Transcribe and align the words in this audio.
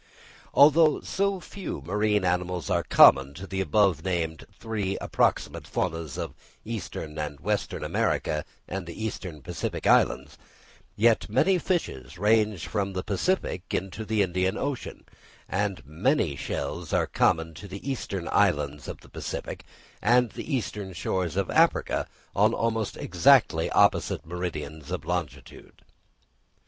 Although 0.55 1.01
so 1.01 1.39
few 1.39 1.79
marine 1.85 2.25
animals 2.25 2.71
are 2.71 2.81
common 2.81 3.35
to 3.35 3.45
the 3.45 3.61
above 3.61 4.03
named 4.03 4.47
three 4.51 4.97
approximate 4.99 5.67
faunas 5.67 6.17
of 6.17 6.33
Eastern 6.65 7.19
and 7.19 7.39
Western 7.39 7.83
America 7.83 8.43
and 8.67 8.87
the 8.87 8.99
eastern 9.05 9.43
Pacific 9.43 9.85
islands, 9.85 10.39
yet 10.95 11.29
many 11.29 11.59
fishes 11.59 12.17
range 12.17 12.65
from 12.65 12.93
the 12.93 13.03
Pacific 13.03 13.61
into 13.75 14.03
the 14.03 14.23
Indian 14.23 14.57
Ocean, 14.57 15.05
and 15.47 15.85
many 15.85 16.35
shells 16.35 16.91
are 16.93 17.05
common 17.05 17.53
to 17.53 17.67
the 17.67 17.87
eastern 17.87 18.27
islands 18.31 18.87
of 18.87 19.01
the 19.01 19.09
Pacific 19.09 19.63
and 20.01 20.31
the 20.31 20.51
eastern 20.51 20.93
shores 20.93 21.35
of 21.35 21.51
Africa 21.51 22.07
on 22.35 22.55
almost 22.55 22.97
exactly 22.97 23.69
opposite 23.69 24.25
meridians 24.25 24.89
of 24.89 25.05
longitude. 25.05 25.83